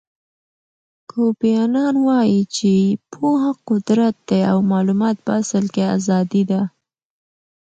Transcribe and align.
کوفی 1.09 1.51
انان 1.63 1.95
وایي 2.07 2.41
چې 2.55 2.71
پوهه 3.11 3.51
قدرت 3.67 4.15
دی 4.29 4.41
او 4.51 4.57
معلومات 4.71 5.15
په 5.25 5.31
اصل 5.41 5.65
کې 5.73 5.83
ازادي 5.97 6.43
ده. 6.51 6.61